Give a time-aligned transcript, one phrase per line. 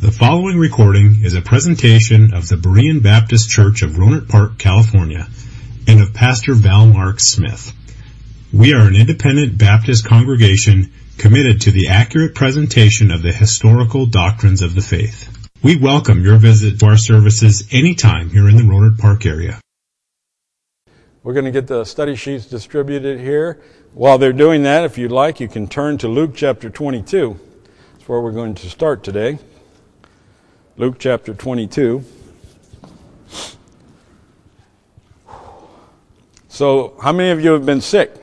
[0.00, 5.28] The following recording is a presentation of the Berean Baptist Church of Rohnert Park, California,
[5.86, 7.74] and of Pastor Val Mark Smith.
[8.50, 14.62] We are an independent Baptist congregation committed to the accurate presentation of the historical doctrines
[14.62, 15.28] of the faith.
[15.62, 19.60] We welcome your visit to our services anytime here in the Rohnert Park area.
[21.22, 23.60] We're going to get the study sheets distributed here.
[23.92, 27.38] While they're doing that, if you'd like, you can turn to Luke chapter 22.
[27.92, 29.38] That's where we're going to start today.
[30.80, 32.02] Luke chapter 22.
[36.48, 38.14] So, how many of you have been sick?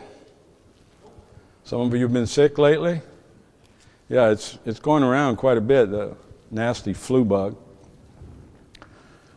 [1.65, 3.01] Some of you have been sick lately?
[4.09, 6.15] Yeah, it's, it's going around quite a bit, the
[6.49, 7.55] nasty flu bug.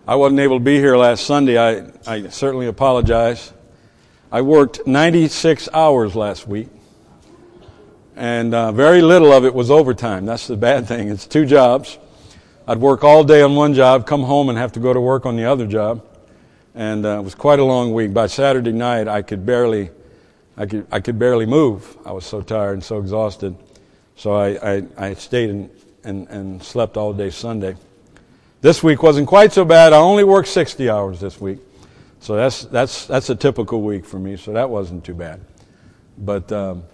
[0.09, 1.59] I wasn't able to be here last Sunday.
[1.59, 3.53] I, I certainly apologize.
[4.33, 6.71] I worked 96 hours last week,
[8.17, 10.25] and uh, very little of it was overtime.
[10.25, 11.11] That's the bad thing.
[11.11, 11.99] It's two jobs.
[12.71, 15.27] I'd work all day on one job, come home and have to go to work
[15.27, 16.07] on the other job.
[16.77, 18.15] And uh, it was quite a long week.
[18.15, 19.91] By Saturday night, I could barely,
[20.57, 21.97] I could, I could barely move.
[22.07, 23.57] I was so tired and so exhausted.
[24.15, 25.71] So I, I, I stayed and,
[26.05, 27.75] and, and slept all day Sunday.
[28.61, 29.93] This week wasn't quite so bad.
[29.93, 31.59] I only worked 60 hours this week.
[32.21, 34.37] So that's, that's, that's a typical week for me.
[34.37, 35.41] So that wasn't too bad.
[36.17, 36.85] But um,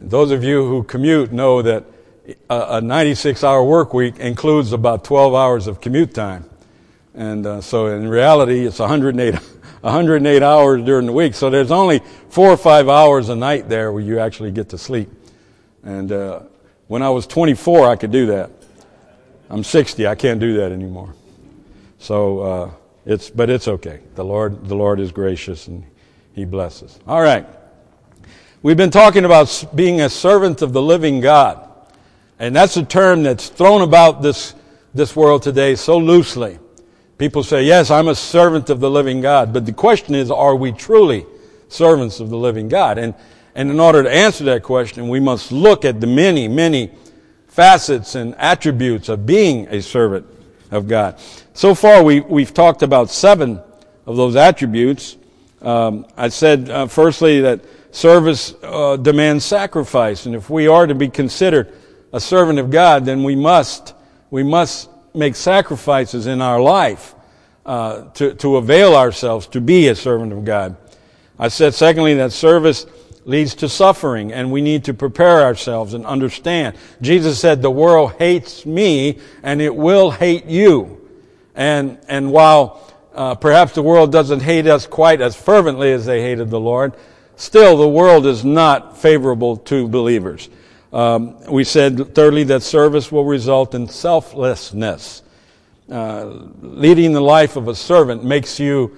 [0.00, 1.84] those of you who commute know that
[2.50, 6.48] a 96 hour work week includes about 12 hours of commute time.
[7.14, 11.34] And uh, so in reality, it's 108, 108 hours during the week.
[11.34, 14.78] So there's only four or five hours a night there where you actually get to
[14.78, 15.08] sleep.
[15.82, 16.40] And uh,
[16.88, 18.50] when I was 24, I could do that.
[19.48, 21.14] I'm 60, I can't do that anymore.
[21.98, 22.70] So uh,
[23.06, 24.00] it's, but it's okay.
[24.16, 25.84] The Lord, the Lord is gracious and
[26.34, 26.98] He blesses.
[27.06, 27.46] All right.
[28.62, 31.65] We've been talking about being a servant of the living God.
[32.38, 34.54] And that's a term that's thrown about this,
[34.94, 36.58] this world today so loosely.
[37.18, 39.52] People say, yes, I'm a servant of the living God.
[39.52, 41.24] But the question is, are we truly
[41.68, 42.98] servants of the living God?
[42.98, 43.14] And,
[43.54, 46.92] and in order to answer that question, we must look at the many, many
[47.48, 50.26] facets and attributes of being a servant
[50.70, 51.18] of God.
[51.54, 53.62] So far, we, we've talked about seven
[54.04, 55.16] of those attributes.
[55.62, 57.62] Um, I said, uh, firstly, that
[57.92, 60.26] service uh, demands sacrifice.
[60.26, 61.72] And if we are to be considered
[62.16, 63.94] a servant of God, then we must,
[64.30, 67.14] we must make sacrifices in our life
[67.66, 70.78] uh, to, to avail ourselves to be a servant of God.
[71.38, 72.86] I said, secondly, that service
[73.26, 76.78] leads to suffering, and we need to prepare ourselves and understand.
[77.02, 81.06] Jesus said, The world hates me, and it will hate you.
[81.54, 86.22] And, and while uh, perhaps the world doesn't hate us quite as fervently as they
[86.22, 86.94] hated the Lord,
[87.34, 90.48] still the world is not favorable to believers.
[90.96, 95.22] Um, we said, thirdly, that service will result in selflessness.
[95.90, 96.24] Uh,
[96.62, 98.96] leading the life of a servant makes you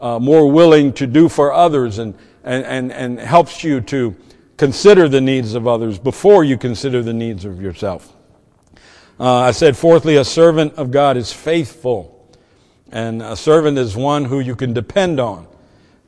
[0.00, 4.16] uh, more willing to do for others and, and, and, and helps you to
[4.56, 8.12] consider the needs of others before you consider the needs of yourself.
[9.20, 12.28] Uh, I said, fourthly, a servant of God is faithful.
[12.90, 15.46] And a servant is one who you can depend on.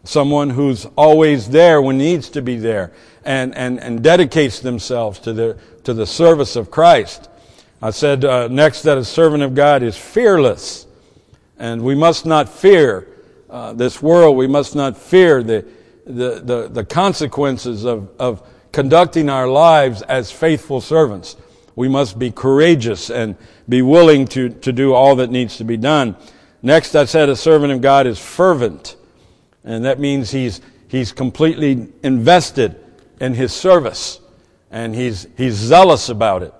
[0.08, 2.92] Someone who's always there when needs to be there
[3.26, 7.28] and, and, and dedicates themselves to the, to the service of Christ.
[7.82, 10.86] I said uh, next that a servant of God is fearless.
[11.58, 13.06] And we must not fear
[13.50, 14.38] uh, this world.
[14.38, 15.66] We must not fear the,
[16.06, 18.42] the, the, the consequences of, of
[18.72, 21.36] conducting our lives as faithful servants.
[21.76, 23.36] We must be courageous and
[23.68, 26.16] be willing to, to do all that needs to be done.
[26.62, 28.97] Next, I said a servant of God is fervent.
[29.68, 32.82] And that means he's, he's completely invested
[33.20, 34.18] in his service,
[34.70, 36.54] and he's, he's zealous about it.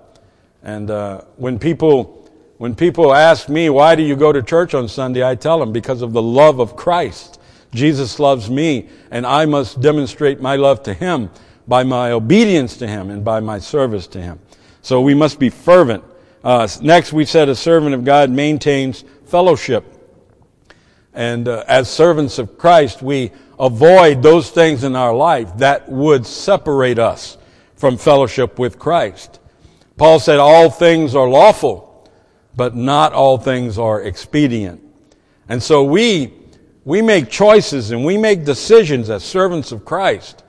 [0.61, 2.15] And uh, when people
[2.57, 5.71] when people ask me why do you go to church on Sunday, I tell them
[5.71, 7.39] because of the love of Christ.
[7.73, 11.29] Jesus loves me, and I must demonstrate my love to him
[11.67, 14.39] by my obedience to him and by my service to him.
[14.81, 16.03] So we must be fervent.
[16.43, 19.85] Uh, next, we said a servant of God maintains fellowship.
[21.19, 26.25] And uh, as servants of Christ, we avoid those things in our life that would
[26.25, 27.37] separate us
[27.75, 29.41] from fellowship with Christ.
[29.97, 32.09] Paul said, All things are lawful,
[32.55, 34.81] but not all things are expedient.
[35.49, 36.31] And so we,
[36.85, 40.45] we make choices and we make decisions as servants of Christ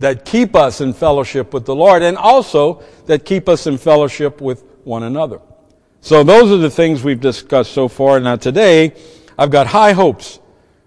[0.00, 4.40] that keep us in fellowship with the Lord and also that keep us in fellowship
[4.40, 5.40] with one another.
[6.00, 8.18] So those are the things we've discussed so far.
[8.18, 8.96] Now today,
[9.38, 10.40] I've got high hopes.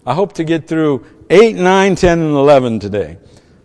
[0.05, 3.17] I hope to get through 8, 9, 10, and 11 today.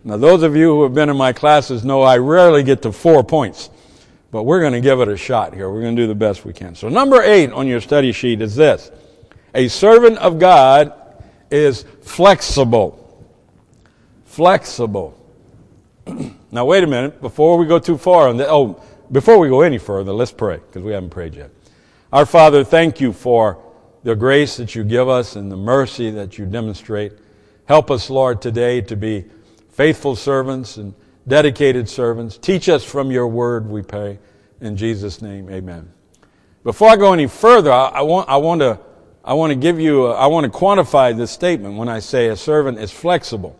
[0.03, 2.93] Now, those of you who have been in my classes know I rarely get to
[2.93, 3.69] four points,
[4.31, 5.69] but we're going to give it a shot here.
[5.69, 6.75] We're going to do the best we can.
[6.75, 8.89] So number eight on your study sheet is this.
[9.53, 10.93] A servant of God
[11.51, 13.03] is flexible.
[14.23, 15.17] Flexible.
[16.51, 17.19] now wait a minute.
[17.19, 18.81] Before we go too far on that, oh,
[19.11, 21.49] before we go any further, let's pray because we haven't prayed yet.
[22.13, 23.61] Our Father, thank you for
[24.07, 27.11] the grace that you give us and the mercy that you demonstrate.
[27.65, 29.25] Help us, Lord, today to be
[29.67, 30.93] faithful servants and
[31.27, 32.37] dedicated servants.
[32.37, 34.17] Teach us from your word, we pray.
[34.61, 35.91] In Jesus' name, amen.
[36.63, 38.79] Before I go any further, I, I want, I want to,
[39.25, 42.27] I want to give you, a, I want to quantify this statement when I say
[42.27, 43.59] a servant is flexible.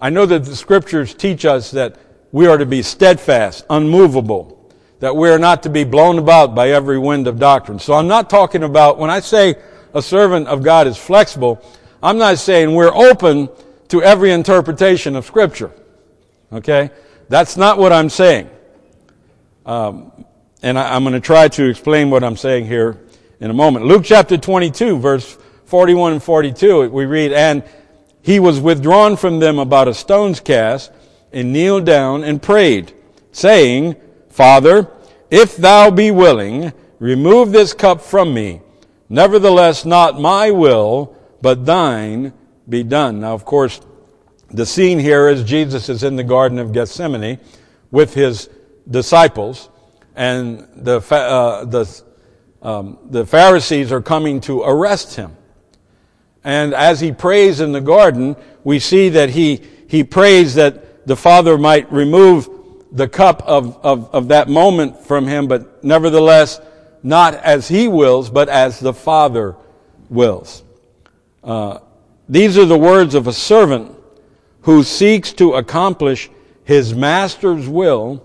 [0.00, 1.96] I know that the scriptures teach us that
[2.32, 4.57] we are to be steadfast, unmovable,
[5.00, 7.78] that we are not to be blown about by every wind of doctrine.
[7.78, 9.56] So I'm not talking about, when I say
[9.94, 11.62] a servant of God is flexible,
[12.02, 13.48] I'm not saying we're open
[13.88, 15.72] to every interpretation of scripture.
[16.52, 16.90] Okay?
[17.28, 18.50] That's not what I'm saying.
[19.64, 20.12] Um,
[20.62, 22.98] and I, I'm going to try to explain what I'm saying here
[23.40, 23.86] in a moment.
[23.86, 27.62] Luke chapter 22, verse 41 and 42, we read, And
[28.22, 30.90] he was withdrawn from them about a stone's cast,
[31.32, 32.92] and kneeled down and prayed,
[33.32, 33.96] saying,
[34.38, 34.88] Father,
[35.32, 38.60] if thou be willing, remove this cup from me.
[39.08, 42.32] Nevertheless, not my will, but thine
[42.68, 43.22] be done.
[43.22, 43.80] Now, of course,
[44.52, 47.40] the scene here is Jesus is in the Garden of Gethsemane
[47.90, 48.48] with his
[48.88, 49.70] disciples,
[50.14, 52.02] and the, uh, the,
[52.62, 55.36] um, the Pharisees are coming to arrest him.
[56.44, 61.16] And as he prays in the garden, we see that he, he prays that the
[61.16, 62.48] Father might remove
[62.90, 66.60] the cup of, of, of that moment from him, but nevertheless,
[67.02, 69.56] not as he wills, but as the Father
[70.08, 70.62] wills.
[71.44, 71.78] Uh,
[72.28, 73.92] these are the words of a servant
[74.62, 76.30] who seeks to accomplish
[76.64, 78.22] his master's will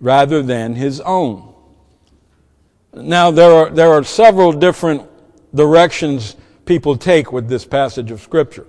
[0.00, 1.54] rather than his own.
[2.92, 5.02] Now, there are, there are several different
[5.54, 8.66] directions people take with this passage of Scripture.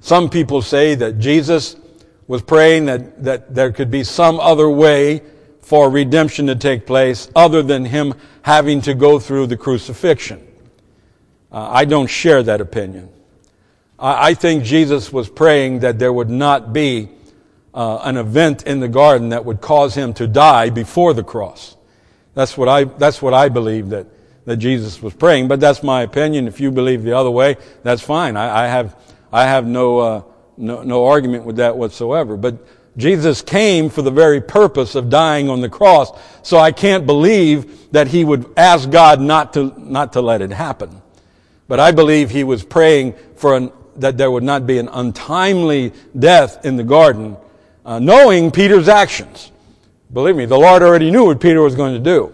[0.00, 1.76] Some people say that Jesus
[2.28, 5.22] was praying that, that there could be some other way
[5.62, 10.46] for redemption to take place other than him having to go through the crucifixion.
[11.50, 13.08] Uh, I don't share that opinion.
[13.98, 17.08] I think Jesus was praying that there would not be
[17.74, 21.76] uh, an event in the garden that would cause him to die before the cross.
[22.34, 24.06] That's what I, that's what I believe that,
[24.44, 26.46] that Jesus was praying, but that's my opinion.
[26.46, 28.36] If you believe the other way, that's fine.
[28.36, 28.96] I, I have,
[29.32, 30.22] I have no, uh,
[30.58, 32.36] no, no argument with that whatsoever.
[32.36, 32.58] But
[32.96, 36.10] Jesus came for the very purpose of dying on the cross,
[36.42, 40.50] so I can't believe that he would ask God not to, not to let it
[40.50, 41.00] happen.
[41.68, 45.92] But I believe he was praying for an that there would not be an untimely
[46.18, 47.36] death in the garden,
[47.84, 49.52] uh, knowing Peter's actions.
[50.12, 52.32] Believe me, the Lord already knew what Peter was going to do.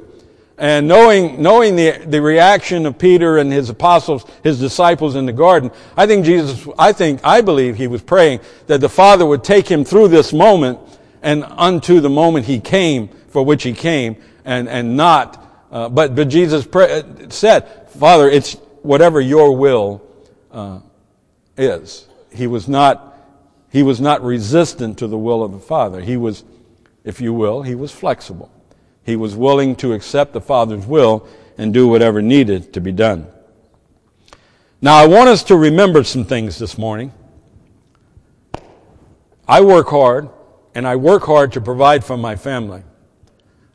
[0.56, 5.32] And knowing, knowing the, the reaction of Peter and his apostles, his disciples in the
[5.32, 9.42] garden, I think Jesus, I think, I believe he was praying that the Father would
[9.42, 10.78] take him through this moment
[11.22, 16.14] and unto the moment he came, for which he came, and, and not, uh, but,
[16.14, 20.02] but Jesus pray, said, Father, it's whatever your will,
[20.52, 20.80] uh,
[21.56, 22.06] is.
[22.32, 23.18] He was not,
[23.72, 26.00] he was not resistant to the will of the Father.
[26.00, 26.44] He was,
[27.02, 28.52] if you will, he was flexible.
[29.04, 31.26] He was willing to accept the Father's will
[31.58, 33.26] and do whatever needed to be done.
[34.80, 37.12] Now, I want us to remember some things this morning.
[39.46, 40.30] I work hard,
[40.74, 42.82] and I work hard to provide for my family.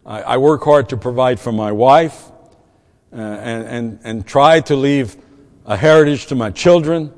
[0.06, 2.30] I, I work hard to provide for my wife
[3.12, 5.16] uh, and, and, and try to leave
[5.66, 7.14] a heritage to my children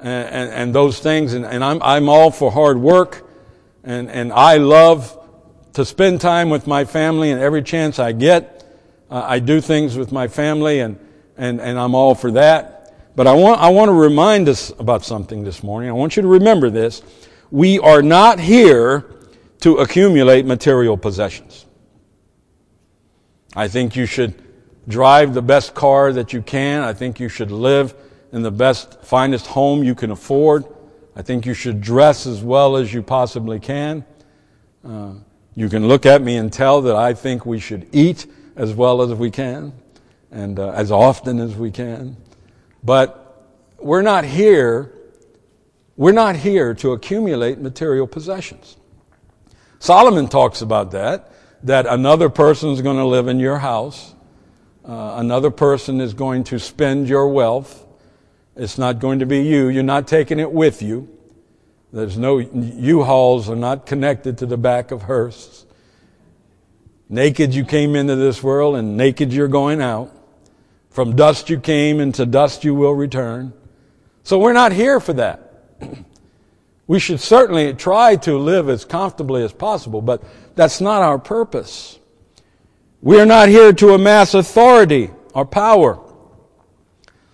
[0.00, 1.32] and, and, and those things.
[1.32, 3.28] And, and, I'm, I'm all for hard work.
[3.84, 5.16] And, and I love
[5.76, 8.64] to spend time with my family and every chance I get.
[9.10, 10.98] Uh, I do things with my family and,
[11.36, 12.94] and, and I'm all for that.
[13.14, 15.90] But I want, I want to remind us about something this morning.
[15.90, 17.02] I want you to remember this.
[17.50, 19.04] We are not here
[19.60, 21.66] to accumulate material possessions.
[23.54, 24.32] I think you should
[24.88, 26.84] drive the best car that you can.
[26.84, 27.94] I think you should live
[28.32, 30.64] in the best, finest home you can afford.
[31.14, 34.06] I think you should dress as well as you possibly can.
[34.82, 35.16] Uh,
[35.56, 39.02] you can look at me and tell that I think we should eat as well
[39.02, 39.72] as we can
[40.30, 42.16] and uh, as often as we can.
[42.84, 43.48] But
[43.78, 44.92] we're not here,
[45.96, 48.76] we're not here to accumulate material possessions.
[49.78, 51.32] Solomon talks about that,
[51.62, 54.14] that another person is going to live in your house,
[54.84, 57.86] uh, another person is going to spend your wealth,
[58.56, 59.68] it's not going to be you.
[59.68, 61.15] You're not taking it with you.
[61.96, 65.64] There's no U-Hauls are not connected to the back of hearses.
[67.08, 70.12] Naked you came into this world and naked you're going out.
[70.90, 73.54] From dust you came and to dust you will return.
[74.24, 75.64] So we're not here for that.
[76.88, 80.22] We should certainly try to live as comfortably as possible, but
[80.54, 81.98] that's not our purpose.
[83.02, 85.98] We are not here to amass authority or power.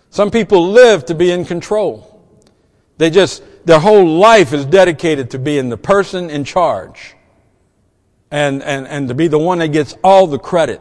[0.09, 2.23] Some people live to be in control.
[2.97, 7.15] They just, their whole life is dedicated to being the person in charge
[8.31, 10.81] and, and, and to be the one that gets all the credit.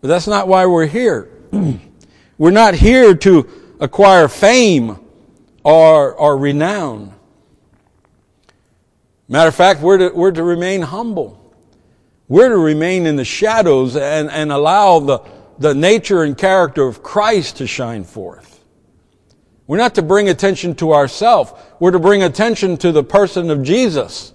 [0.00, 1.28] But that's not why we're here.
[2.38, 4.98] we're not here to acquire fame
[5.62, 7.14] or, or renown.
[9.28, 11.40] Matter of fact, we're to, we're to remain humble.
[12.28, 15.20] We're to remain in the shadows and, and allow the,
[15.58, 18.53] the nature and character of Christ to shine forth.
[19.66, 21.52] We're not to bring attention to ourselves.
[21.80, 24.32] We're to bring attention to the person of Jesus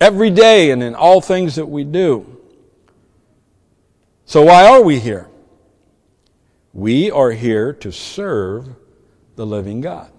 [0.00, 2.40] every day and in all things that we do.
[4.26, 5.28] So why are we here?
[6.72, 8.68] We are here to serve
[9.36, 10.10] the living God.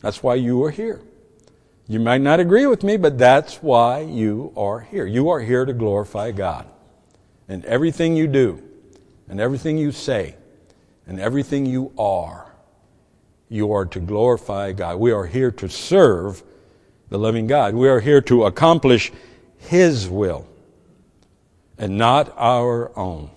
[0.00, 1.00] That's why you are here.
[1.86, 5.06] You might not agree with me, but that's why you are here.
[5.06, 6.66] You are here to glorify God.
[7.48, 8.62] And everything you do,
[9.28, 10.36] and everything you say,
[11.06, 12.54] and everything you are,
[13.48, 14.98] you are to glorify God.
[14.98, 16.42] We are here to serve
[17.08, 17.74] the living God.
[17.74, 19.12] We are here to accomplish
[19.58, 20.46] His will
[21.76, 23.30] and not our own.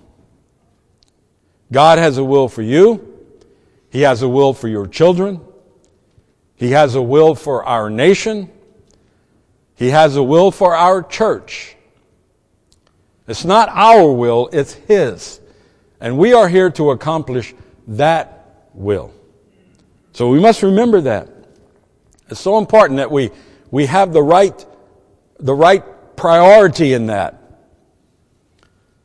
[1.71, 3.11] God has a will for you.
[3.89, 5.41] He has a will for your children.
[6.55, 8.49] He has a will for our nation.
[9.75, 11.75] He has a will for our church.
[13.27, 15.41] It's not our will, it's His.
[15.99, 17.53] And we are here to accomplish
[17.87, 19.13] that will.
[20.13, 21.29] So we must remember that.
[22.29, 23.31] It's so important that we
[23.75, 24.65] we have the right,
[25.37, 25.83] the right
[26.15, 27.41] priority in that.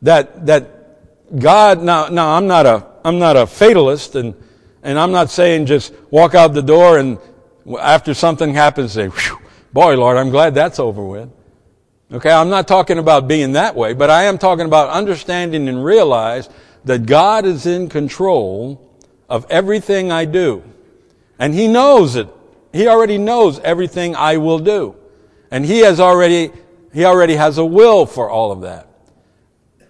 [0.03, 4.35] That, that God, now, now I'm not a, I'm not a fatalist and,
[4.83, 7.19] and I'm not saying just walk out the door and
[7.81, 9.11] after something happens say,
[9.73, 11.31] boy, Lord, I'm glad that's over with.
[12.13, 15.85] Okay, I'm not talking about being that way, but I am talking about understanding and
[15.85, 16.49] realize
[16.85, 18.81] that God is in control
[19.29, 20.63] of everything I do.
[21.39, 22.29] And He knows it.
[22.73, 24.97] He already knows everything I will do.
[25.51, 26.51] And He has already,
[26.93, 28.89] He already has a will for all of that.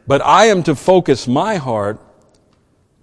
[0.07, 2.01] But I am to focus my heart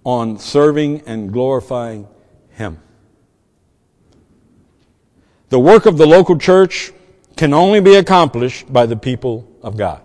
[0.04, 2.06] on serving and glorifying
[2.50, 2.80] Him.
[5.48, 6.92] The work of the local church
[7.36, 10.02] can only be accomplished by the people of God.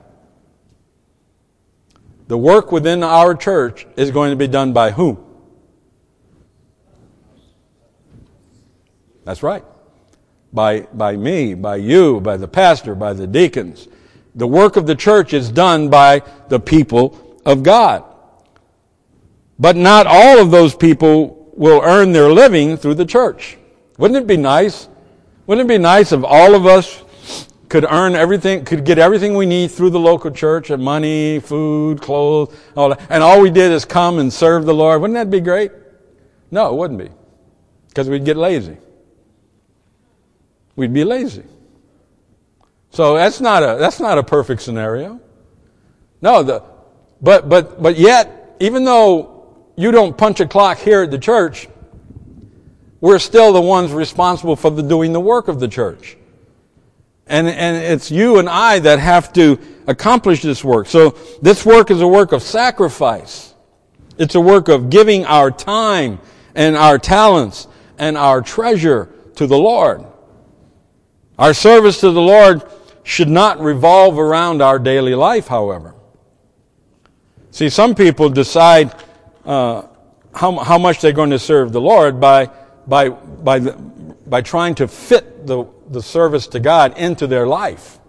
[2.27, 5.24] The work within our church is going to be done by whom?
[9.25, 9.63] That's right.
[10.51, 13.88] By, by me, by you, by the pastor, by the deacons.
[14.36, 18.03] The work of the church is done by the people of God.
[19.60, 23.58] But not all of those people will earn their living through the church.
[23.98, 24.88] Wouldn't it be nice?
[25.46, 27.02] Wouldn't it be nice if all of us
[27.74, 32.00] could earn everything, could get everything we need through the local church, and money, food,
[32.00, 35.01] clothes, all that, and all we did is come and serve the Lord?
[35.01, 35.72] Wouldn't that be great?
[36.51, 37.10] No, it wouldn't be.
[37.89, 38.77] Because we'd get lazy
[40.75, 41.44] we'd be lazy.
[42.92, 45.20] So that's not a, that's not a perfect scenario.
[46.22, 46.63] No, the,
[47.22, 51.68] but, but, but yet, even though you don't punch a clock here at the church,
[53.01, 56.18] we're still the ones responsible for the doing the work of the church.
[57.27, 60.88] And, and it's you and I that have to accomplish this work.
[60.88, 61.12] So
[61.42, 63.53] this work is a work of sacrifice.
[64.18, 66.20] It's a work of giving our time
[66.56, 70.06] and our talents and our treasure to the Lord.
[71.39, 72.63] Our service to the Lord
[73.03, 75.96] should not revolve around our daily life, however.
[77.51, 78.94] See, some people decide
[79.46, 79.84] uh,
[80.34, 82.50] how, how much they're going to serve the Lord by,
[82.88, 83.74] by, by, the,
[84.25, 88.00] by trying to fit the, the service to God into their life.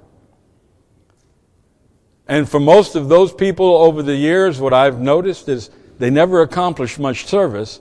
[2.26, 6.40] And for most of those people over the years, what I've noticed is they never
[6.40, 7.80] accomplish much service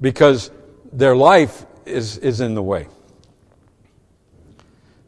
[0.00, 0.50] because
[0.92, 2.88] their life is, is in the way.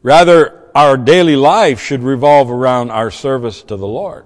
[0.02, 4.24] Rather, our daily life should revolve around our service to the Lord.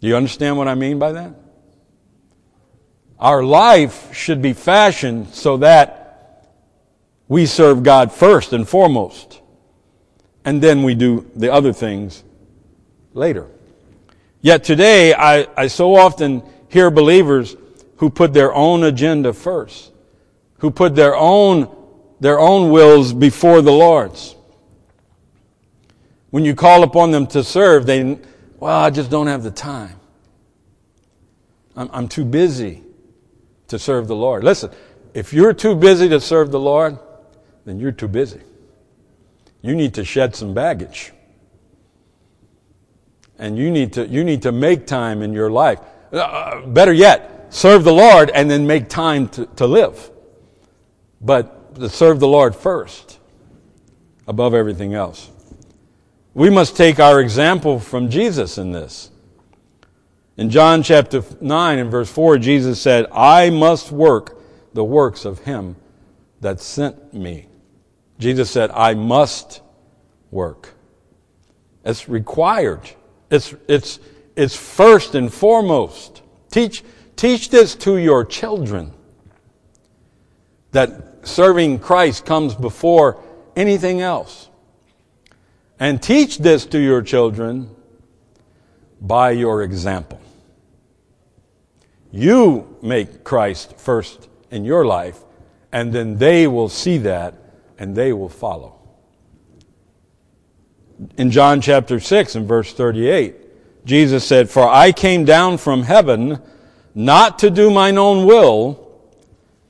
[0.00, 1.39] Do you understand what I mean by that?
[3.20, 6.48] Our life should be fashioned so that
[7.28, 9.42] we serve God first and foremost,
[10.44, 12.24] and then we do the other things
[13.12, 13.46] later.
[14.40, 17.56] Yet today, I, I so often hear believers
[17.96, 19.92] who put their own agenda first,
[20.58, 21.76] who put their own
[22.20, 24.34] their own wills before the Lord's.
[26.30, 28.18] When you call upon them to serve, they,
[28.58, 29.98] well, I just don't have the time.
[31.74, 32.82] I'm, I'm too busy
[33.70, 34.44] to serve the Lord.
[34.44, 34.70] Listen,
[35.14, 36.98] if you're too busy to serve the Lord,
[37.64, 38.40] then you're too busy.
[39.62, 41.12] You need to shed some baggage.
[43.38, 45.80] And you need to, you need to make time in your life.
[46.12, 50.10] Uh, better yet, serve the Lord and then make time to, to live.
[51.20, 53.18] But to serve the Lord first
[54.26, 55.30] above everything else.
[56.34, 59.10] We must take our example from Jesus in this.
[60.40, 64.40] In John chapter 9 and verse 4, Jesus said, I must work
[64.72, 65.76] the works of him
[66.40, 67.46] that sent me.
[68.18, 69.60] Jesus said, I must
[70.30, 70.72] work.
[71.84, 72.80] It's required.
[73.30, 74.00] It's, it's,
[74.34, 76.22] it's first and foremost.
[76.50, 76.84] Teach,
[77.16, 78.94] teach this to your children
[80.70, 83.22] that serving Christ comes before
[83.56, 84.48] anything else.
[85.78, 87.76] And teach this to your children
[89.02, 90.18] by your example.
[92.12, 95.20] You make Christ first in your life,
[95.72, 97.34] and then they will see that
[97.78, 98.76] and they will follow.
[101.16, 106.40] In John chapter 6 and verse 38, Jesus said, For I came down from heaven
[106.94, 108.86] not to do mine own will,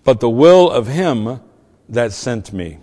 [0.03, 1.41] but the will of him
[1.89, 2.79] that sent me.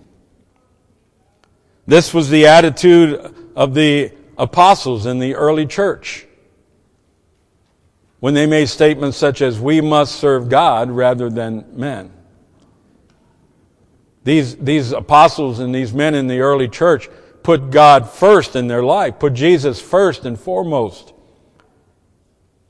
[1.87, 6.26] This was the attitude of the apostles in the early church
[8.19, 12.11] when they made statements such as, We must serve God rather than men.
[14.23, 17.09] These, these apostles and these men in the early church
[17.43, 21.13] put God first in their life, put Jesus first and foremost.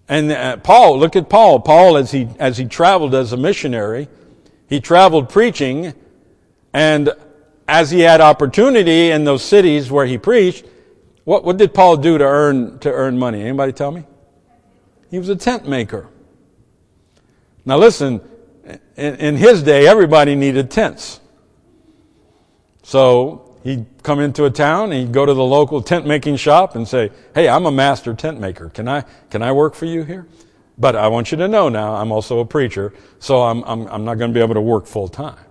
[0.07, 1.59] And uh, Paul, look at Paul.
[1.59, 4.07] Paul, as he, as he traveled as a missionary,
[4.69, 5.93] he traveled preaching,
[6.73, 7.09] and
[7.67, 10.65] as he had opportunity in those cities where he preached,
[11.23, 13.41] what, what did Paul do to earn, to earn money?
[13.41, 14.05] Anybody tell me?
[15.09, 16.09] He was a tent maker.
[17.65, 18.21] Now listen,
[18.95, 21.19] in, in his day, everybody needed tents.
[22.83, 26.75] So he'd come into a town and he'd go to the local tent making shop
[26.75, 28.69] and say, Hey, I'm a master tent maker.
[28.69, 30.27] Can I, can I work for you here?
[30.77, 34.05] But I want you to know now, I'm also a preacher, so I'm, I'm, I'm
[34.05, 35.43] not going to be able to work full time.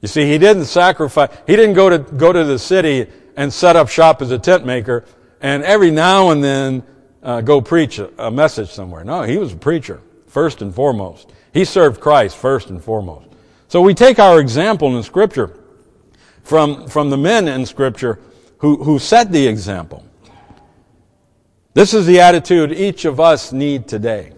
[0.00, 3.76] You see, he didn't sacrifice, he didn't go to, go to the city and set
[3.76, 5.04] up shop as a tent maker
[5.40, 6.84] and every now and then
[7.22, 9.04] uh, go preach a, a message somewhere.
[9.04, 11.32] No, he was a preacher, first and foremost.
[11.52, 13.28] He served Christ first and foremost.
[13.68, 15.58] So we take our example in Scripture
[16.42, 18.18] from, from the men in Scripture
[18.58, 20.04] who, who set the example.
[21.74, 24.32] This is the attitude each of us need today.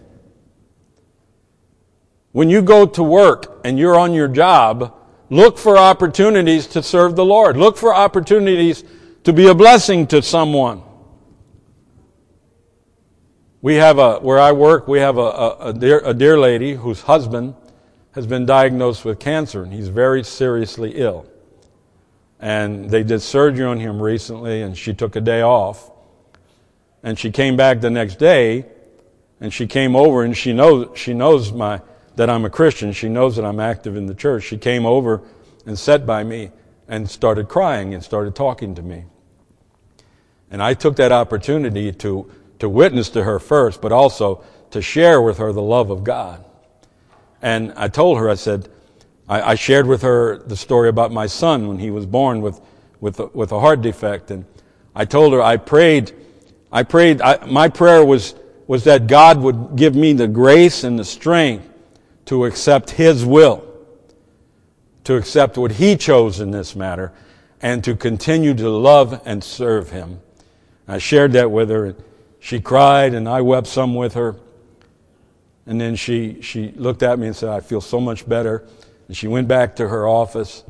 [2.32, 4.94] When you go to work and you're on your job,
[5.30, 7.56] look for opportunities to serve the Lord.
[7.56, 8.84] Look for opportunities
[9.24, 10.82] to be a blessing to someone.
[13.64, 16.74] We have a, where I work, we have a, a, a, dear, a dear lady
[16.74, 17.55] whose husband
[18.11, 21.24] has been diagnosed with cancer, and he's very seriously ill.
[22.38, 25.90] And they did surgery on him recently, and she took a day off.
[27.03, 28.66] And she came back the next day,
[29.40, 31.81] and she came over, and she knows, she knows my,
[32.16, 32.92] that I'm a Christian.
[32.92, 34.42] She knows that I'm active in the church.
[34.42, 35.22] She came over
[35.64, 36.50] and sat by me
[36.87, 39.07] and started crying and started talking to me.
[40.50, 45.20] And I took that opportunity to, to witness to her first, but also to share
[45.20, 46.44] with her the love of God.
[47.42, 48.68] And I told her, I said,
[49.28, 52.60] I, I shared with her the story about my son when he was born with,
[53.00, 54.30] with, a, with a heart defect.
[54.30, 54.44] And
[54.94, 56.12] I told her, I prayed,
[56.72, 58.34] I prayed, I, my prayer was,
[58.66, 61.68] was that God would give me the grace and the strength
[62.26, 63.64] to accept His will,
[65.04, 67.12] to accept what He chose in this matter,
[67.60, 70.20] and to continue to love and serve Him.
[70.88, 71.94] I shared that with her.
[72.44, 74.37] She cried, and I wept some with her.
[75.64, 78.68] And then she, she looked at me and said, I feel so much better.
[79.09, 80.62] And she went back to her office.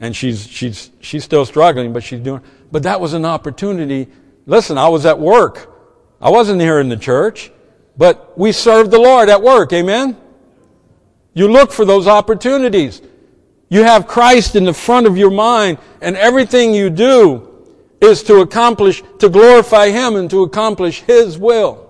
[0.00, 4.08] And she's, she's, she's still struggling, but she's doing, but that was an opportunity.
[4.44, 5.72] Listen, I was at work.
[6.20, 7.52] I wasn't here in the church,
[7.96, 9.72] but we served the Lord at work.
[9.72, 10.16] Amen?
[11.32, 13.02] You look for those opportunities.
[13.68, 17.45] You have Christ in the front of your mind, and everything you do
[18.00, 21.82] is to accomplish, to glorify Him and to accomplish His will.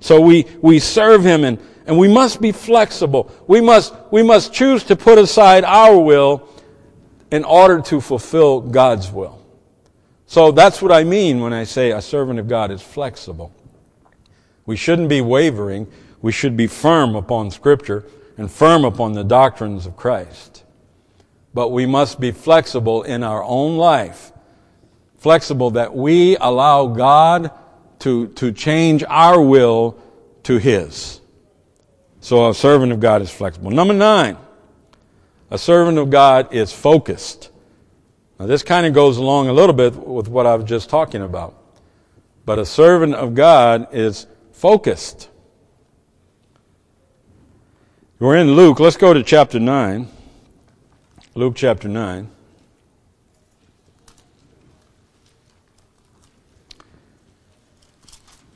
[0.00, 3.30] So we, we serve Him and, and we must be flexible.
[3.46, 6.48] We must, we must choose to put aside our will
[7.30, 9.38] in order to fulfill God's will.
[10.26, 13.52] So that's what I mean when I say a servant of God is flexible.
[14.64, 15.88] We shouldn't be wavering.
[16.22, 18.04] We should be firm upon Scripture
[18.36, 20.64] and firm upon the doctrines of Christ.
[21.52, 24.32] But we must be flexible in our own life
[25.20, 27.52] flexible that we allow God
[28.00, 29.96] to, to change our will
[30.44, 31.20] to His.
[32.20, 33.70] So a servant of God is flexible.
[33.70, 34.36] Number nine,
[35.50, 37.50] a servant of God is focused.
[38.38, 41.22] Now this kind of goes along a little bit with what I was just talking
[41.22, 41.54] about.
[42.46, 45.28] But a servant of God is focused.
[48.18, 48.80] We're in Luke.
[48.80, 50.08] Let's go to chapter 9.
[51.34, 52.30] Luke chapter 9.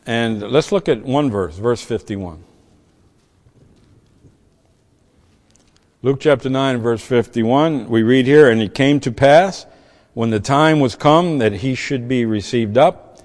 [0.07, 2.43] And let's look at one verse, verse 51.
[6.03, 9.65] Luke chapter 9, verse 51, we read here, And it came to pass,
[10.13, 13.21] when the time was come that he should be received up,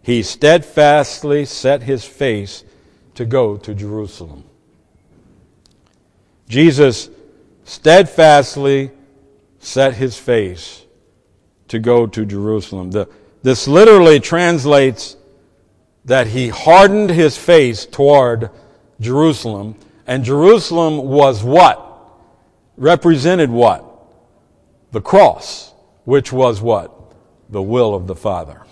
[0.00, 2.64] he steadfastly set his face
[3.14, 4.44] to go to Jerusalem.
[6.48, 7.10] Jesus
[7.64, 8.90] steadfastly
[9.58, 10.86] set his face
[11.68, 12.90] to go to Jerusalem.
[12.90, 13.08] The,
[13.42, 15.16] this literally translates
[16.04, 18.50] that he hardened his face toward
[19.00, 21.88] Jerusalem, and Jerusalem was what?
[22.76, 23.84] Represented what?
[24.90, 25.72] The cross,
[26.04, 27.14] which was what?
[27.50, 28.62] The will of the Father.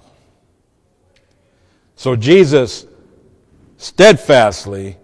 [1.96, 2.86] So Jesus
[3.76, 4.96] steadfastly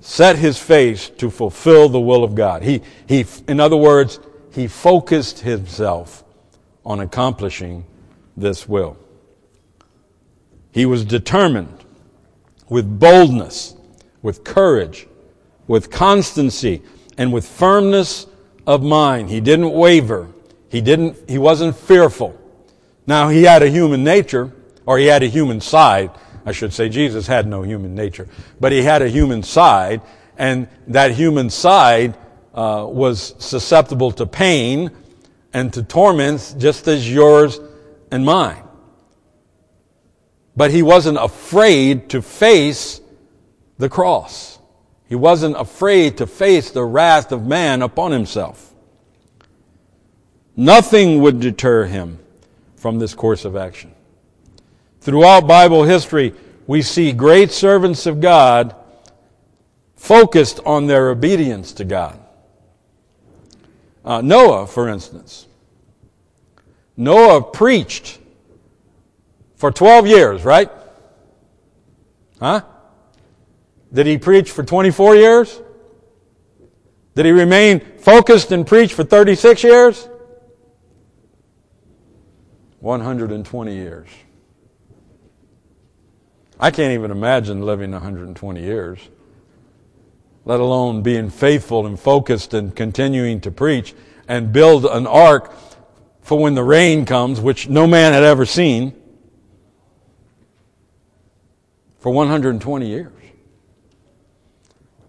[0.00, 2.62] set his face to fulfill the will of God.
[2.62, 4.20] He, he, in other words,
[4.52, 6.24] he focused himself
[6.84, 7.84] on accomplishing
[8.36, 8.96] this will.
[10.78, 11.84] He was determined
[12.68, 13.74] with boldness,
[14.22, 15.08] with courage,
[15.66, 16.82] with constancy,
[17.16, 18.28] and with firmness
[18.64, 19.28] of mind.
[19.28, 20.28] He didn't waver.
[20.68, 22.40] He didn't, he wasn't fearful.
[23.08, 24.52] Now he had a human nature,
[24.86, 26.12] or he had a human side.
[26.46, 28.28] I should say Jesus had no human nature,
[28.60, 30.00] but he had a human side,
[30.36, 32.16] and that human side
[32.54, 34.92] uh, was susceptible to pain
[35.52, 37.58] and to torments just as yours
[38.12, 38.67] and mine.
[40.58, 43.00] But he wasn't afraid to face
[43.78, 44.58] the cross.
[45.08, 48.74] He wasn't afraid to face the wrath of man upon himself.
[50.56, 52.18] Nothing would deter him
[52.74, 53.92] from this course of action.
[55.00, 56.34] Throughout Bible history,
[56.66, 58.74] we see great servants of God
[59.94, 62.18] focused on their obedience to God.
[64.04, 65.46] Uh, Noah, for instance.
[66.96, 68.18] Noah preached
[69.58, 70.70] for 12 years, right?
[72.40, 72.62] Huh?
[73.92, 75.60] Did he preach for 24 years?
[77.14, 80.08] Did he remain focused and preach for 36 years?
[82.80, 84.08] 120 years.
[86.60, 89.00] I can't even imagine living 120 years,
[90.44, 93.94] let alone being faithful and focused and continuing to preach
[94.28, 95.52] and build an ark
[96.22, 98.97] for when the rain comes, which no man had ever seen
[101.98, 103.12] for 120 years.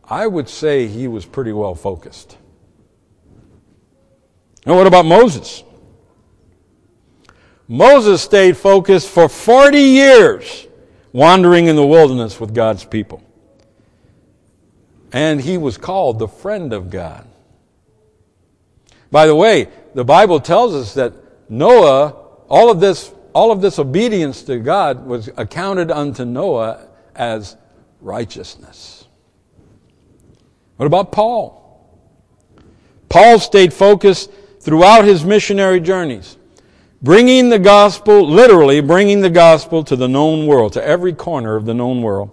[0.04, 2.38] I would say he was pretty well focused.
[4.66, 5.64] And what about Moses?
[7.68, 10.68] Moses stayed focused for 40 years
[11.14, 13.24] wandering in the wilderness with God's people.
[15.12, 17.28] And he was called the friend of God.
[19.12, 21.14] By the way, the Bible tells us that
[21.50, 22.16] Noah,
[22.48, 27.56] all of this all of this obedience to God was accounted unto Noah as
[28.02, 29.06] righteousness.
[30.78, 31.60] What about Paul?
[33.10, 36.38] Paul stayed focused throughout his missionary journeys,
[37.02, 41.66] bringing the gospel, literally bringing the gospel to the known world, to every corner of
[41.66, 42.30] the known world.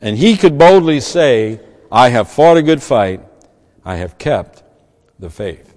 [0.00, 3.20] And he could boldly say, I have fought a good fight,
[3.84, 4.62] I have kept
[5.18, 5.74] the faith.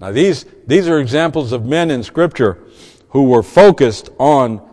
[0.00, 2.58] Now these, these are examples of men in scripture
[3.12, 4.66] who were focused on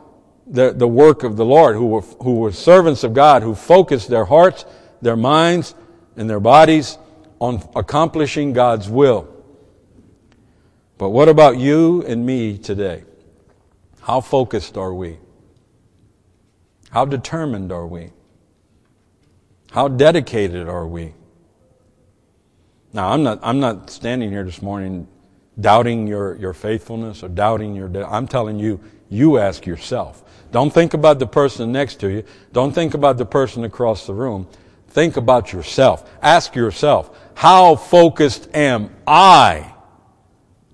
[0.48, 4.10] the, the work of the Lord, who were, who were servants of God, who focused
[4.10, 4.66] their hearts,
[5.02, 5.76] their minds,
[6.16, 6.98] and their bodies
[7.40, 9.28] on accomplishing God's will.
[10.98, 13.04] But what about you and me today?
[14.02, 15.18] How focused are we?
[16.92, 18.12] How determined are we?
[19.72, 21.14] How dedicated are we?
[22.94, 25.08] Now, I'm not, I'm not standing here this morning
[25.60, 30.24] doubting your, your faithfulness or doubting your, de- I'm telling you, you ask yourself.
[30.52, 32.24] Don't think about the person next to you.
[32.54, 34.48] Don't think about the person across the room.
[34.88, 36.10] Think about yourself.
[36.22, 39.74] Ask yourself, how focused am I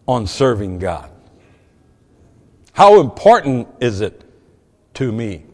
[0.08, 1.12] on serving God?
[2.74, 4.24] How important is it
[4.96, 5.46] to me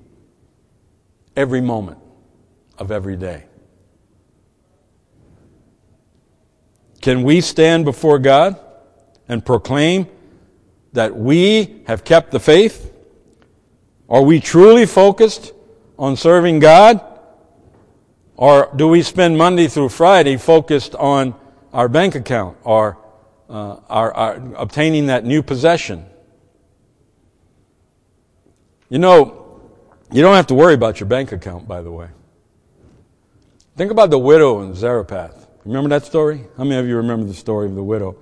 [1.35, 1.99] every moment
[2.77, 3.45] of every day?
[7.01, 8.59] Can we stand before God?
[9.31, 10.07] And proclaim
[10.91, 12.93] that we have kept the faith?
[14.09, 15.53] Are we truly focused
[15.97, 16.99] on serving God?
[18.35, 21.33] Or do we spend Monday through Friday focused on
[21.71, 22.97] our bank account or
[23.49, 26.05] uh, our, our, obtaining that new possession?
[28.89, 29.61] You know,
[30.11, 32.09] you don't have to worry about your bank account, by the way.
[33.77, 35.47] Think about the widow in Zarephath.
[35.63, 36.43] Remember that story?
[36.57, 38.17] How many of you remember the story of the widow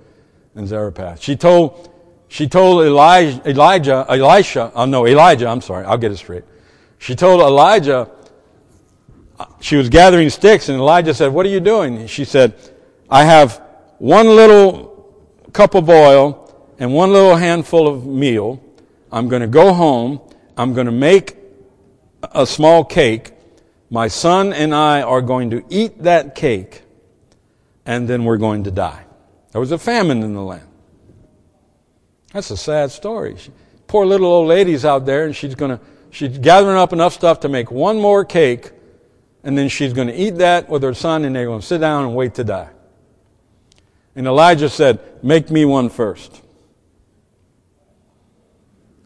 [0.54, 1.22] in Zarephath?
[1.22, 1.90] She told,
[2.28, 6.44] she told Elijah, Elijah, Elisha, oh no, Elijah, I'm sorry, I'll get it straight.
[6.98, 8.10] She told Elijah,
[9.38, 12.06] uh, she was gathering sticks and Elijah said, what are you doing?
[12.06, 12.54] She said,
[13.08, 13.62] I have
[13.98, 14.90] one little
[15.52, 18.62] cup of oil and one little handful of meal.
[19.10, 20.20] I'm going to go home.
[20.56, 21.36] I'm going to make
[22.22, 23.32] a small cake.
[23.90, 26.82] My son and I are going to eat that cake
[27.84, 29.04] and then we're going to die.
[29.52, 30.68] There was a famine in the land.
[32.32, 33.36] That's a sad story.
[33.36, 33.50] She,
[33.86, 37.40] poor little old lady's out there and she's going to, she's gathering up enough stuff
[37.40, 38.70] to make one more cake
[39.42, 41.78] and then she's going to eat that with her son and they're going to sit
[41.78, 42.70] down and wait to die.
[44.14, 46.42] And Elijah said, make me one first.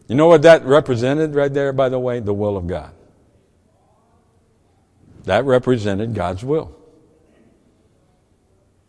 [0.07, 2.19] You know what that represented right there, by the way?
[2.19, 2.91] The will of God.
[5.23, 6.75] That represented God's will.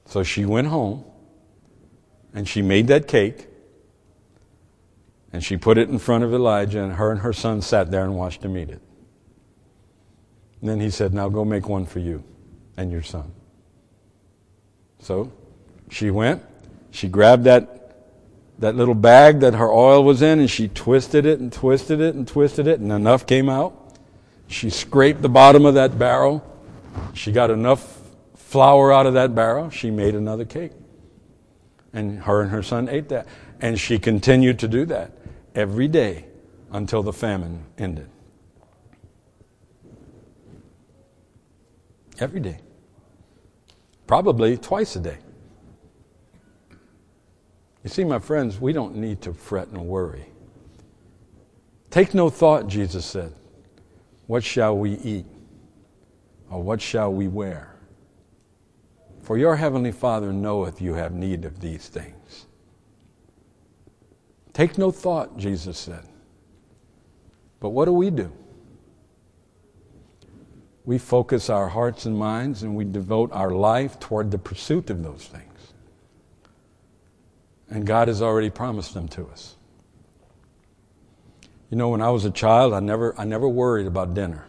[0.05, 1.05] So she went home
[2.37, 3.49] and she made that cake
[5.33, 8.05] and she put it in front of Elijah, and her and her son sat there
[8.05, 8.81] and watched him eat it.
[10.61, 12.23] And then he said, Now go make one for you
[12.77, 13.33] and your son.
[15.01, 15.33] So
[15.91, 16.43] she went,
[16.91, 18.07] she grabbed that,
[18.61, 22.15] that little bag that her oil was in, and she twisted it and twisted it
[22.15, 23.99] and twisted it, and enough came out.
[24.47, 26.43] She scraped the bottom of that barrel.
[27.13, 28.01] She got enough
[28.37, 30.73] flour out of that barrel, she made another cake.
[31.97, 33.27] And her and her son ate that.
[33.59, 35.13] And she continued to do that
[35.55, 36.27] every day
[36.71, 38.11] until the famine ended.
[42.19, 42.59] Every day.
[44.07, 45.17] Probably twice a day.
[47.83, 50.27] You see, my friends, we don't need to fret and worry.
[51.89, 53.33] Take no thought, Jesus said.
[54.27, 55.25] What shall we eat?
[56.51, 57.76] Or what shall we wear?
[59.27, 62.47] For your heavenly Father knoweth you have need of these things.
[64.53, 66.07] Take no thought, Jesus said.
[67.59, 68.33] But what do we do?
[70.85, 75.03] We focus our hearts and minds and we devote our life toward the pursuit of
[75.03, 75.73] those things.
[77.69, 79.57] And God has already promised them to us.
[81.69, 84.47] You know, when I was a child, I never, I never worried about dinner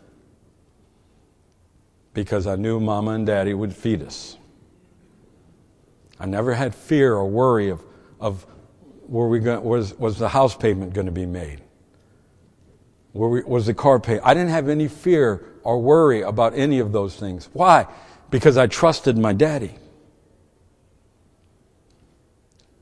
[2.13, 4.36] because I knew Mama and Daddy would feed us.
[6.19, 7.83] I never had fear or worry of,
[8.19, 8.45] of
[9.07, 11.61] were we going, was, was the house payment going to be made?
[13.13, 14.19] We, was the car paid?
[14.23, 17.49] I didn't have any fear or worry about any of those things.
[17.53, 17.87] Why?
[18.29, 19.75] Because I trusted my daddy.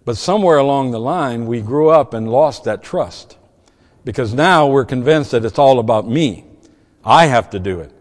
[0.04, 3.38] But somewhere along the line, we grew up and lost that trust.
[4.04, 6.46] Because now we're convinced that it's all about me.
[7.04, 7.92] I have to do it.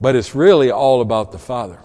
[0.00, 1.80] But it's really all about the Father.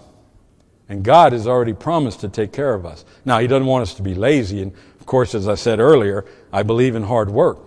[0.92, 3.06] And God has already promised to take care of us.
[3.24, 4.60] Now, He doesn't want us to be lazy.
[4.60, 7.60] And of course, as I said earlier, I believe in hard work.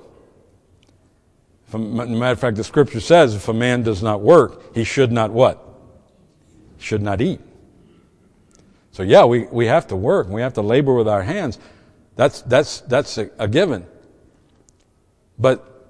[1.74, 5.12] A, matter of fact, the scripture says if a man does not work, he should
[5.12, 5.60] not what?
[6.78, 7.42] Should not eat.
[8.92, 10.30] So yeah, we, we have to work.
[10.30, 11.58] We have to labor with our hands.
[12.16, 13.88] That's, that's, that's a, a given.
[15.40, 15.88] But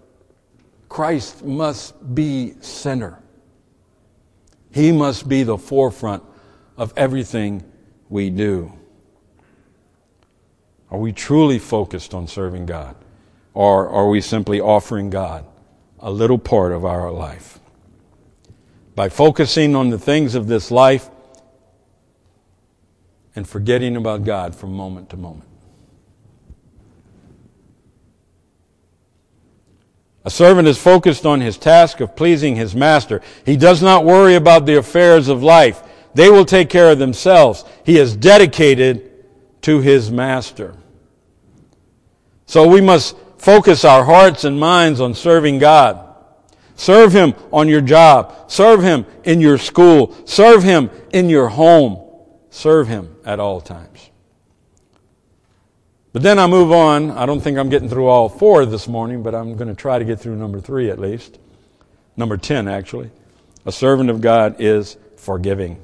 [0.88, 3.22] Christ must be center.
[4.72, 6.24] He must be the forefront
[6.78, 7.64] of everything
[8.10, 8.72] we do?
[10.92, 12.96] Are we truly focused on serving God?
[13.54, 15.46] Or are we simply offering God
[16.00, 17.60] a little part of our life?
[18.96, 21.10] By focusing on the things of this life
[23.36, 25.50] and forgetting about God from moment to moment.
[30.24, 33.22] A servant is focused on his task of pleasing his master.
[33.46, 35.84] He does not worry about the affairs of life.
[36.16, 37.64] They will take care of themselves.
[37.84, 39.12] He is dedicated
[39.62, 40.76] to his master.
[42.46, 46.02] So we must focus our hearts and minds on serving God.
[46.76, 48.52] Serve Him on your job.
[48.52, 50.16] Serve Him in your school.
[50.26, 52.02] Serve Him in your home.
[52.50, 54.10] Serve Him at all times.
[56.12, 57.12] But then I move on.
[57.12, 60.00] I don't think I'm getting through all four this morning, but I'm going to try
[60.00, 61.40] to get through number three at least.
[62.16, 63.12] Number 10, actually.
[63.66, 65.82] A servant of God is forgiving.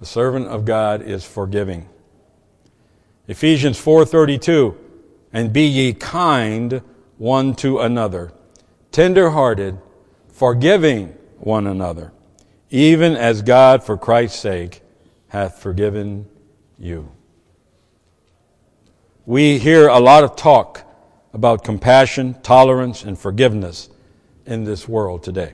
[0.00, 1.86] The servant of God is forgiving.
[3.28, 4.74] Ephesians 4:32
[5.32, 6.80] and be ye kind
[7.18, 8.32] one to another
[8.90, 9.78] tender-hearted
[10.28, 12.12] forgiving one another
[12.70, 14.82] even as God for Christ's sake
[15.28, 16.26] hath forgiven
[16.78, 17.12] you.
[19.26, 20.82] We hear a lot of talk
[21.32, 23.90] about compassion, tolerance, and forgiveness
[24.46, 25.52] in this world today.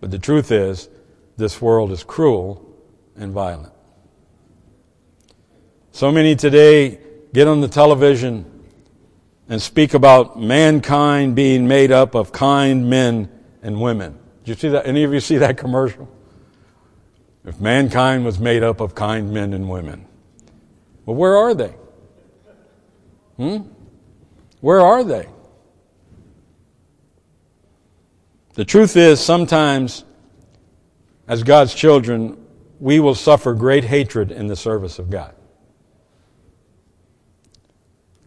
[0.00, 0.88] But the truth is,
[1.36, 2.63] this world is cruel
[3.16, 3.72] and violent.
[5.92, 6.98] So many today
[7.32, 8.44] get on the television
[9.48, 13.28] and speak about mankind being made up of kind men
[13.62, 14.18] and women.
[14.44, 14.86] Did you see that?
[14.86, 16.08] Any of you see that commercial?
[17.44, 20.06] If mankind was made up of kind men and women.
[21.04, 21.74] Well, where are they?
[23.36, 23.58] Hmm?
[24.60, 25.28] Where are they?
[28.54, 30.04] The truth is, sometimes,
[31.28, 32.43] as God's children,
[32.84, 35.34] we will suffer great hatred in the service of God.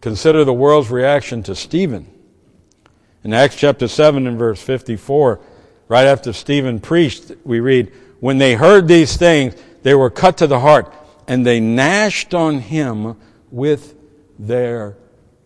[0.00, 2.12] Consider the world's reaction to Stephen.
[3.22, 5.38] In Acts chapter 7 and verse 54,
[5.86, 10.48] right after Stephen preached, we read, When they heard these things, they were cut to
[10.48, 10.92] the heart,
[11.28, 13.16] and they gnashed on him
[13.52, 13.94] with
[14.40, 14.96] their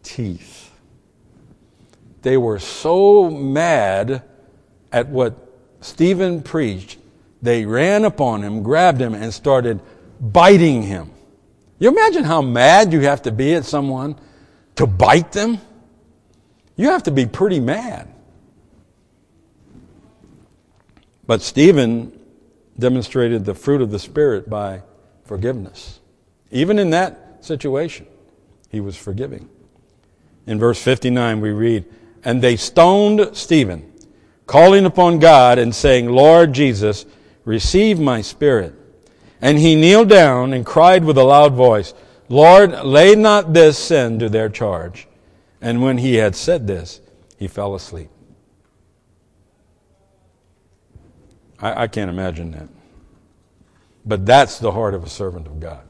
[0.02, 0.70] teeth.
[2.22, 4.22] They were so mad
[4.90, 5.36] at what
[5.82, 6.96] Stephen preached,
[7.42, 9.80] they ran upon him, grabbed him, and started
[10.20, 11.10] biting him.
[11.80, 14.16] You imagine how mad you have to be at someone
[14.76, 15.58] to bite them?
[16.76, 18.08] You have to be pretty mad.
[21.26, 22.18] But Stephen
[22.78, 24.82] demonstrated the fruit of the Spirit by
[25.24, 26.00] forgiveness.
[26.50, 28.06] Even in that situation,
[28.70, 29.48] he was forgiving.
[30.46, 31.84] In verse 59, we read,
[32.24, 33.92] And they stoned Stephen,
[34.46, 37.06] calling upon God and saying, Lord Jesus,
[37.44, 38.74] receive my spirit.
[39.40, 41.94] And he kneeled down and cried with a loud voice,
[42.28, 45.08] Lord, lay not this sin to their charge.
[45.60, 47.00] And when he had said this,
[47.36, 48.08] he fell asleep.
[51.58, 52.68] I, I can't imagine that.
[54.04, 55.82] But that's the heart of a servant of God.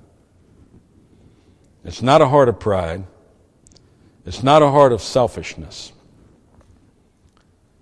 [1.84, 3.04] It's not a heart of pride.
[4.24, 5.92] It's not a heart of selfishness.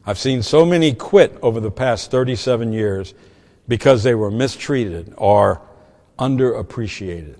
[0.06, 3.14] I've seen so many quit over the past 37 years
[3.70, 5.62] because they were mistreated or
[6.18, 7.36] underappreciated.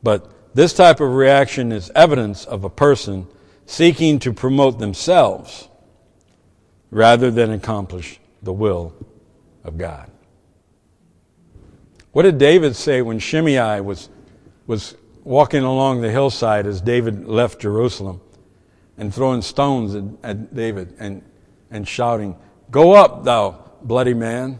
[0.00, 3.26] But this type of reaction is evidence of a person
[3.66, 5.68] seeking to promote themselves
[6.92, 8.94] rather than accomplish the will
[9.64, 10.08] of God.
[12.12, 14.08] What did David say when Shimei was,
[14.68, 18.20] was walking along the hillside as David left Jerusalem
[18.96, 21.24] and throwing stones at, at David and,
[21.72, 22.36] and shouting,
[22.70, 24.58] Go up, thou bloody man?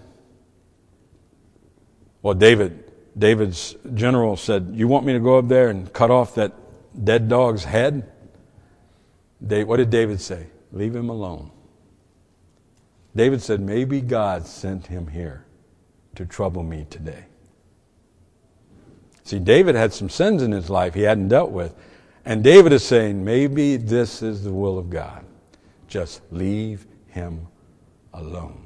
[2.22, 6.34] Well, David David's general said, You want me to go up there and cut off
[6.36, 6.52] that
[7.04, 8.08] dead dog's head?
[9.40, 10.46] what did David say?
[10.70, 11.50] Leave him alone.
[13.14, 15.44] David said, Maybe God sent him here
[16.14, 17.24] to trouble me today.
[19.24, 21.74] See, David had some sins in his life he hadn't dealt with.
[22.24, 25.24] And David is saying, Maybe this is the will of God.
[25.88, 27.46] Just leave him
[28.14, 28.61] alone.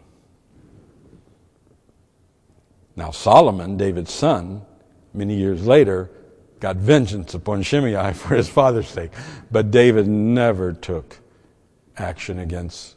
[2.97, 4.63] Now, Solomon, David's son,
[5.13, 6.11] many years later,
[6.61, 9.13] got vengeance upon Shimei for his father's sake.
[9.51, 11.19] But David never took
[11.99, 12.97] action against,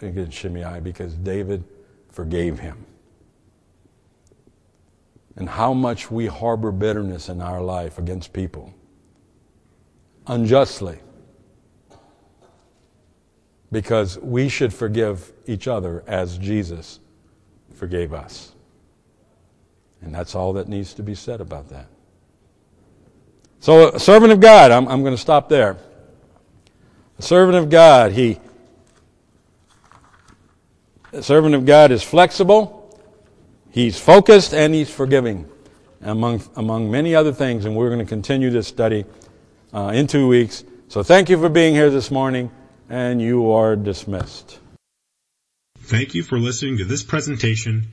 [0.00, 1.64] against Shimei because David
[2.10, 2.86] forgave him.
[5.36, 8.72] And how much we harbor bitterness in our life against people
[10.26, 10.98] unjustly
[13.72, 17.00] because we should forgive each other as Jesus
[17.74, 18.52] forgave us.
[20.02, 21.86] And that's all that needs to be said about that.
[23.60, 25.76] So, a servant of God, I'm, I'm going to stop there.
[27.18, 28.40] A servant of God, he,
[31.12, 32.98] a servant of God is flexible,
[33.70, 35.48] he's focused, and he's forgiving,
[36.00, 37.64] among, among many other things.
[37.64, 39.04] And we're going to continue this study
[39.72, 40.64] uh, in two weeks.
[40.88, 42.50] So, thank you for being here this morning,
[42.90, 44.58] and you are dismissed.
[45.78, 47.92] Thank you for listening to this presentation